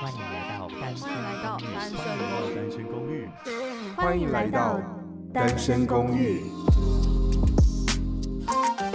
[0.00, 0.96] 欢迎来到单
[2.70, 3.28] 身公寓。
[3.96, 4.80] 欢迎来到
[5.34, 6.44] 单身公寓。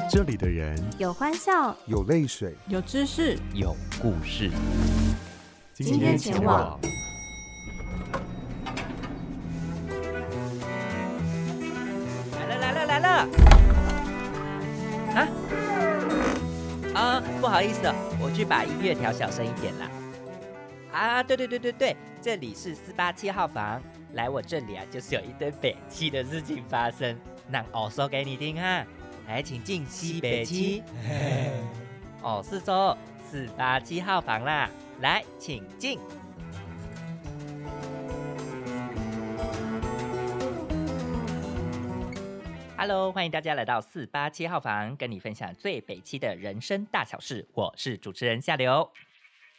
[0.10, 4.50] 这里的人有欢笑，有泪水，有知识，有故事。
[5.74, 6.80] 今天前往。
[12.32, 13.10] 来了来了来了！
[15.16, 15.28] 啊
[16.96, 19.90] 啊，不好意思，我去把音乐调小声一点啦。
[20.94, 23.82] 啊，对对对对对，这里是四八七号房，
[24.14, 28.86] 来我这里啊，就是有一堆北七的事情发生，那我说给你听哈。
[29.28, 30.84] 来，请进西北七。
[32.22, 32.96] 哦，是说
[33.28, 34.70] 四八七号房啦，
[35.02, 36.00] 来，请进。
[42.78, 47.48] Hello，欢迎大家来到四八七号房，跟你分享最北七的人生大小事。
[47.54, 48.88] 我是主持人夏刘。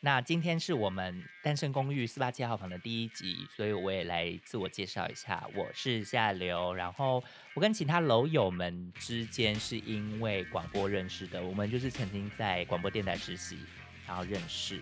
[0.04, 6.74] 那今天是我们单身公寓四八七号房的第一集，所以我也来自我介绍一下，我是夏刘。
[6.74, 13.56] 然后我跟其他楼友们之间是因为广播认识的，我们就是曾经在广播电台实习，
[14.06, 14.78] 然后认识。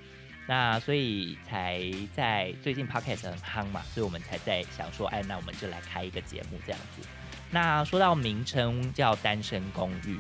[0.49, 1.81] 那所以才
[2.13, 7.09] 在最近 Podcast 很夯嘛，所以我们才在想说，哎，那我们就来开一个节目这样子。
[7.49, 10.19] 那说到名称叫单身公寓，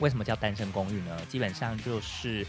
[0.00, 1.18] 为什么叫单身公寓呢？
[1.30, 2.46] 基本上就是。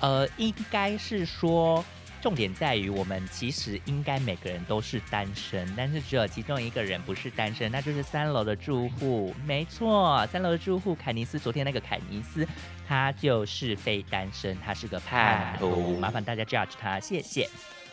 [0.00, 1.84] 呃，应该是说，
[2.20, 9.34] 重点在于我们其实应该每个人都是单身，但是只有其中一个人不是单身，那就是三楼的住户。
[9.46, 12.46] 没错，三楼的住户凯尼斯，昨天那个凯尼斯，
[12.86, 17.48] 他就是非单身，他是个叛徒，麻烦大家 judge 他，谢谢。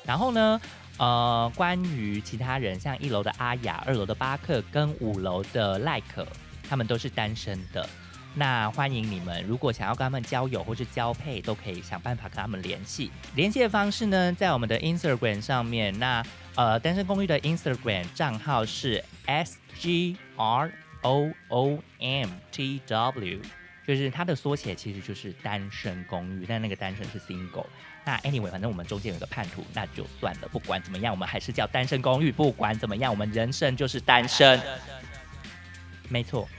[0.06, 0.60] 然后呢，
[0.98, 6.28] 呃，关于其他人，像一楼的阿雅、二楼的巴克跟五楼的赖可，
[6.68, 7.88] 他们都是单身的。
[8.36, 13.12] 那欢迎你们，如果想要跟他们交友或是交配，都可以想办法跟他们联系。
[13.36, 15.98] 联系的方式呢，在我们的 Instagram 上面。
[16.00, 23.40] 那呃，单身公寓的 Instagram 账号是 S G R O O M T W，
[23.88, 27.68] 就是它的缩写，其实就是单身公寓，但那个单身是 single。
[28.04, 30.48] 那 anyway，反正我们中间有个叛徒，那就算了。
[30.48, 32.32] 不管怎么样，我们还是叫单身公寓。
[32.32, 34.60] 不管怎么样，我们人生就是单身。
[36.10, 36.50] 没错。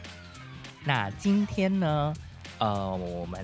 [0.86, 2.14] 那今天呢，
[2.58, 3.42] 呃，我们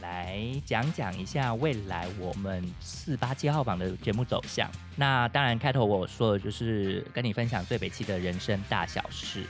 [0.00, 4.68] 来讲讲一下未来我们四八七号房的节目走向。
[4.96, 9.44] 那当然，开头我说的就是跟你分享最北七的人生大小事，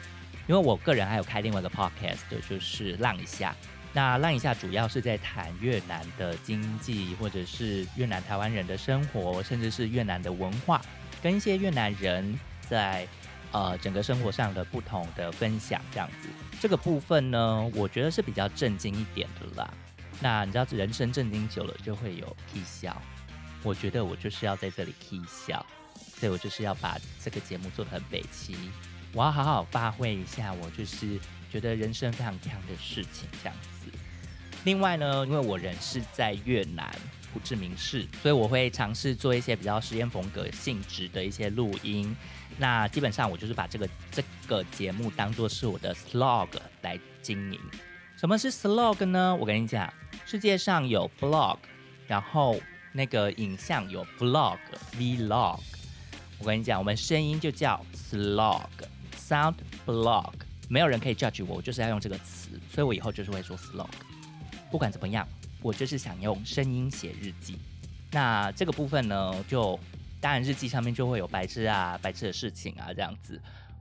[0.47, 3.57] 因为我个人还有开另外一个 podcast，就是浪一下。
[3.95, 10.83] 那浪一下主要是在谈越南的经济，或者是越南台湾人的生活，甚至是越南的文化，
[11.23, 12.39] 跟一些越南人
[12.69, 13.09] 在。
[13.53, 16.29] 呃，整个生活上的不同的分享，这样子，
[16.61, 19.73] 这个部分呢，我觉得是比较震惊一点的啦。
[20.21, 23.01] 那你知道，人生震惊久了就会有 k 笑。
[23.63, 25.65] 我觉得我就是要在这里 k 笑，
[26.19, 28.57] 所以我就是要把这个节目做得很北齐。
[29.13, 31.19] 我要好好发挥一下，我就是
[31.51, 33.91] 觉得人生非常强的事情这样子。
[34.65, 36.91] 另外呢，因为我人是在越南
[37.35, 42.17] 胡志明市，所以我会尝试做一些比较实验风格性质的一些录音。
[42.59, 46.49] 那基本上我就是把这个这个节目当做是我的 slog
[46.83, 47.59] 来经营。
[48.17, 49.35] 什么是 slog 呢？
[49.35, 49.93] 我跟你讲，
[50.25, 51.59] 世界上有 blog，
[52.07, 52.57] 然后
[52.93, 55.59] 那个影像有 vlog，vlog。
[56.39, 59.55] 我跟你讲，我们声音就叫 slog，sound
[59.87, 60.33] blog。
[60.69, 63.89] 没有人可以 judge 我，我就是要用这个词，所以我以后就是会说 slog。
[64.71, 65.27] 不管怎么样，
[65.61, 67.59] 我就是想用声音写日记。
[68.11, 69.79] 那这个部分呢，就。
[70.23, 73.39] 当然，日记上面就会有白痴啊、白痴的事情啊，这样子。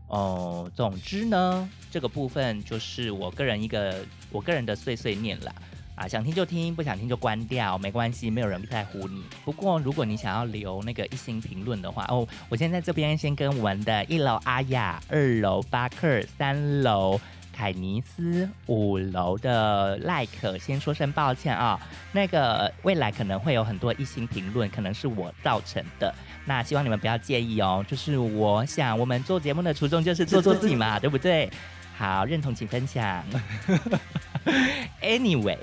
[0.07, 5.53] 哦、总之呢，这个部分就是我个人一个我个人的碎碎念啦。
[5.93, 9.23] 啊，想听就听，不想听就关掉，没关系，没有人在乎你。
[9.45, 17.21] 不过，如果你想要留那个一星评论的话，哦，我先在这边先跟我们的一楼阿雅、二楼巴克、三楼。
[17.53, 21.79] 凯尼斯五楼的赖可先说声抱歉啊，
[22.11, 26.15] 那个未来可能会有很多一星评论，可能是我造成的，
[26.45, 27.83] 那希望你们不要介意哦。
[27.87, 31.49] 就是我想我们做节目的初衷就是做做自己嘛，对不对？
[31.97, 33.23] 好，认同请分享。
[35.01, 35.57] Anyway。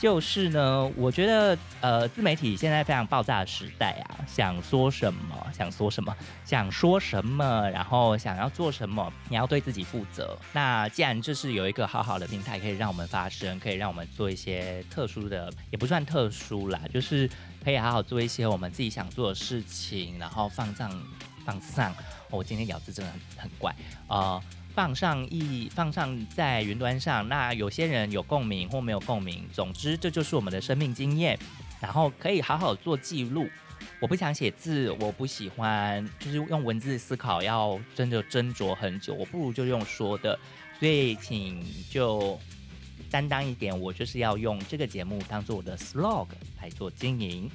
[0.00, 10.34] 就是呢，我觉得呃，自媒体现在非常爆炸的时代啊，想说什么，想说什么，想说什么，然后想要做什么，你要对自己负责。
[10.54, 17.28] 那既然就是有一个好好的平台，可以让我们发声，可以让我们做一些特殊的，也不算特殊啦，就是
[17.62, 20.90] 可以好好做一些我们自己想做的事情，然后放上
[21.50, 21.94] 放上。
[22.30, 23.74] 我今天咬字真的很很怪
[24.06, 24.16] 啊。
[24.16, 24.42] 呃
[24.72, 31.36] 放上一放上在云端上，那有些人有共鸣或没有共鸣，总之这就是我们的生命经验，
[31.80, 33.48] 然后可以好好做记录。
[33.98, 40.38] 我不想写字，我不喜欢就是用文字思考，要真的斟酌很久，我不如就用说的。
[40.78, 42.38] 所以请就
[43.10, 46.28] 担当一点，我就是要用这个节目当做我的 slog
[46.62, 47.50] 来做经营。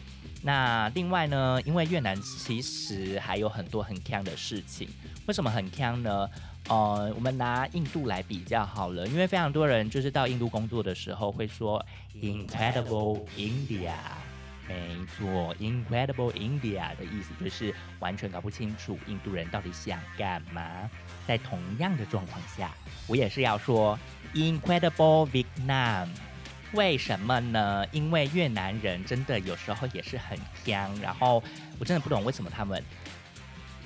[0.46, 4.88] 那另外呢，因为越南其实还有很多很锵的事情，
[5.26, 6.30] 为什么很锵呢？
[6.68, 11.84] 呃，我们拿印度来比较好了，因为非常多人就是到印度工作的时候会说
[12.22, 13.94] Incredible India。
[14.68, 20.88] 没错，Incredible India 的意思就是完全搞不清楚印度人到底想干嘛。
[21.28, 22.72] 在同样的状况下，
[23.08, 23.98] 我也是要说
[24.36, 26.08] Incredible Vietnam。
[26.76, 27.86] 为什么呢？
[27.92, 31.42] 因为越南人真的有时候也是很香，然后
[31.80, 32.84] 我真的不懂为什么他们。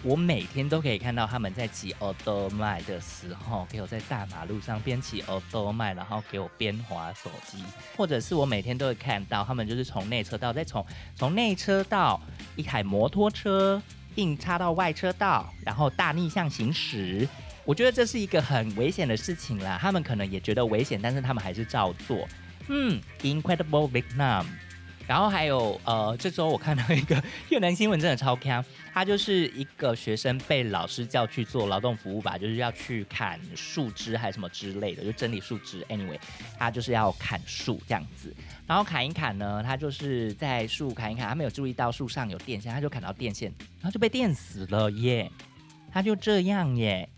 [0.02, 7.62] 我每天都可以看到他们在骑欧兜迈的时候，给我在大马路上边骑欧兜迈，然后给我边滑手机，
[7.98, 12.20] 或者是我每天都会看到他们就是从内车道再从从内车道
[12.56, 13.82] 一台摩托车
[14.16, 17.28] 硬插到外车道，然后大逆向行驶。
[17.66, 22.26] 我觉得这是一个很危险的事情啦，他们可能也觉得危险，但是他们还是照做。
[22.70, 24.46] 嗯，Incredible Vietnam。
[25.06, 27.20] 然后还有呃，这周我看到一个
[27.50, 28.64] 越南新闻，真的超锵。
[28.94, 35.84] 他就是一个学生被老师叫去做劳动服务吧，就是要去砍树枝还是什么之类的，就整理树枝。
[35.90, 36.20] Anyway，
[36.60, 38.32] 他就是要砍树这样子。
[38.68, 43.52] 然后砍一砍呢，他就是在树砍一砍，他没有注意到树上有电线，他就砍到电线，
[43.82, 45.32] 然后就被电死了耶。
[45.92, 47.10] 他就这样耶。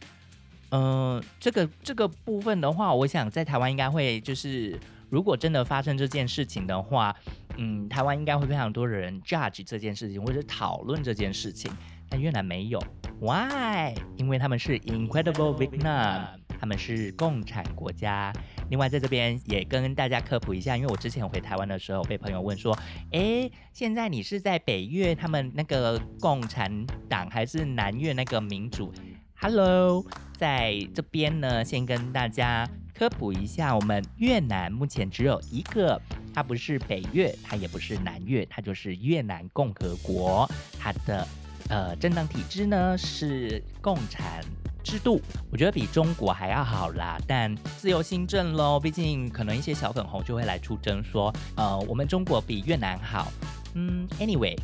[0.69, 4.79] 嗯、这个这个部分的话，我想在台湾应该会就是，
[5.11, 7.15] 如果真的发生这件事情的话。
[7.57, 11.69] 嗯，台湾应该会非常多的人 judge 这件事情，或者讨论这件事情，
[12.09, 12.81] 但越南没有
[13.19, 13.93] ，Why？
[14.15, 16.27] 因为他们是 Incredible Vietnam，
[16.57, 18.31] 他们是共产国家。
[18.69, 22.75] 另外，在这边也跟大家科普一下，因为我之前回台湾的时候，被朋友问说，
[23.11, 28.93] 诶，现在你是在北越他们那个共产党，还是南越那个民主
[29.35, 30.05] ？Hello，
[30.37, 32.65] 在这边呢，先跟大家。
[33.01, 35.99] 科普一下，我们越南目前只有一个，
[36.35, 40.47] 它不是北越，它也不是南越，它就是越南共和国。
[40.79, 41.27] 它的
[41.67, 44.45] 呃政党体制呢是共产
[44.83, 45.19] 制度，
[45.51, 47.17] 我觉得比中国还要好啦。
[47.25, 53.33] 但自由新政喽，毕竟可能一些小粉红就会来出征说，呃，我们中国比越南好。
[53.73, 54.55] 嗯，anyway，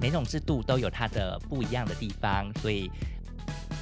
[0.00, 2.90] 每种制度都有它的不一样的地方，所以。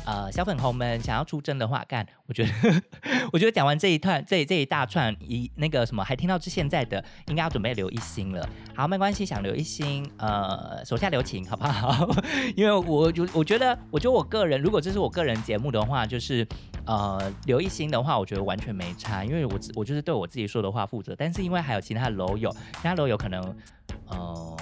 [0.04, 2.50] 呃，小粉红们想要出征的话，干，我觉得，
[3.32, 8.46] 我觉得讲完这一段，这这一大串，一那个什么，还听到至现在的，应该要准备留一星了。
[8.74, 12.08] 好，没关系，想留一星，呃，手下留情，好不好？
[12.54, 16.46] 因为我就我觉得，我觉得我个人，如果这是我个人节目的话，就是
[16.86, 21.14] 呃，留一星的话，我觉得完全没差，因为我我就是对我自己说的话负责。
[21.16, 23.42] 但是因为还有其他的楼友，其他楼友可能，
[24.08, 24.56] 呃，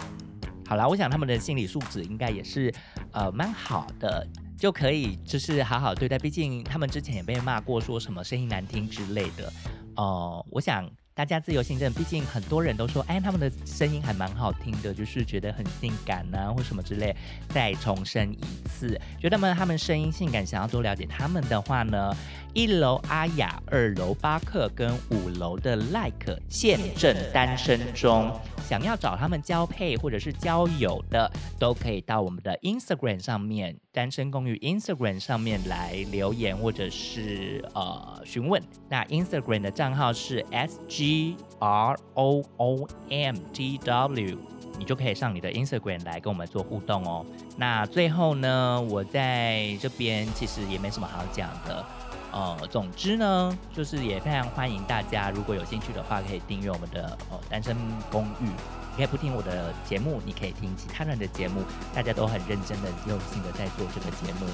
[0.68, 2.72] 好啦，我想他们的心理素质应该也是
[3.10, 4.24] 呃蛮好的。
[4.62, 9.52] 就可以就是好好对待，毕竟他们之前也被骂过，说什么声音难听之类的。
[9.96, 17.12] 哦、我想大家自由心证，毕竟很多人都说，哎，他们的声音还蛮好听的，就是觉得很性感呐、或什么之类。
[17.48, 18.38] 再重申一
[18.68, 22.16] 次，觉得们他们声音性感，想要多了解他们的话呢，
[22.54, 28.40] 一楼阿雅，二楼巴克跟五楼的 Like 现正单身中。
[28.62, 38.62] 想要找他们交配或者是交友的，都可以到我们的 Instagram 上面，单身公寓 Instagram 上面来留言或者是呃询问。
[38.88, 44.38] 那 Instagram 的账号是 s g r o o m t w，
[44.78, 47.26] 你就可以上你的 Instagram 来跟我们做互动哦。
[47.56, 51.84] 那最后呢，我在这边其实也没什么好讲的。
[52.32, 57.76] 呃，总之呢，就是也非常欢迎大家，如果有兴趣的话，可以订阅我们的呃单身
[58.10, 58.46] 公寓。
[58.46, 61.62] 你可以不听我的节目，你可以听其他人的节目，
[61.94, 64.46] 大家都很认真的、用心的在做这个节目。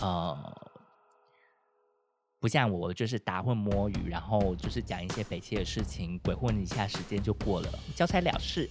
[0.00, 0.36] 呃，
[2.40, 8.68] 不像我，就是打混摸鱼，然后就是讲一些北气的事情，鬼混一下时间就过了，交差了事。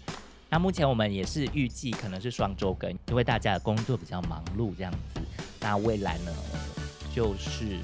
[0.50, 5.22] 那目前我们也是预计可能是双周更，因为大家的工作比较忙碌这样子。
[5.62, 6.34] 那未来呢，
[7.16, 7.80] 就是。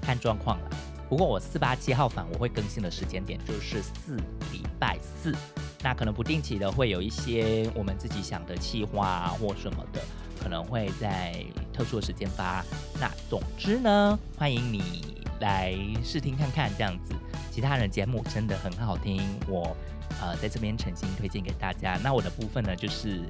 [0.00, 0.70] 看状况了，
[1.08, 4.16] 不过我四八七号房我会更新的时间点就是四
[4.52, 5.34] 礼拜四，
[5.82, 10.00] 那可能不定期的会有一些我们自己想的企划或什么的，
[10.42, 12.64] 可能会在特殊的时间发。
[13.00, 17.14] 那总之呢，欢迎你来试听看看这样子，
[17.50, 19.76] 其他人节目真的很好听，我
[20.20, 21.98] 呃在这边诚心推荐给大家。
[22.02, 23.22] 那我的部分呢，就是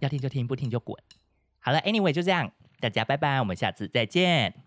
[0.00, 0.96] 要听就听，不听就滚。
[1.60, 2.50] 好了，Anyway 就这样。
[2.84, 4.63] 大家拜拜，我们下次再见。